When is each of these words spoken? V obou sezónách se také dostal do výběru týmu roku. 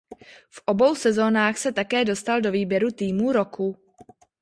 V 0.49 0.61
obou 0.65 0.95
sezónách 0.95 1.57
se 1.57 1.71
také 1.71 2.05
dostal 2.05 2.41
do 2.41 2.51
výběru 2.51 2.91
týmu 2.91 3.31
roku. 3.31 3.77